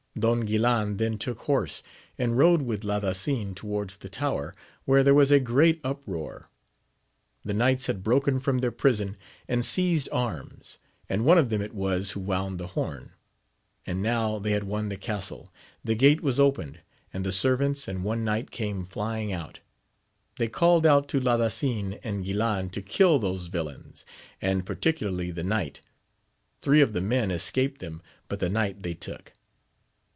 [0.19, 1.81] Don Guilan then took horse,
[2.17, 6.49] and rode with Ladasin towards the tower, where there was a great uproar.
[7.45, 9.15] The knights had broken from their prison
[9.47, 13.13] and seized arms, and one of them it was who wound the horn,
[13.85, 15.51] and now they had won the castle;
[15.81, 16.81] the gate was opened,
[17.13, 19.59] and the servants and one knight came flying out:
[20.37, 24.03] they called out to Ladasin and Guilan to kill those villains,
[24.41, 25.79] and particularly the knight:
[26.61, 29.31] three of the men escaped them, but the knight they took.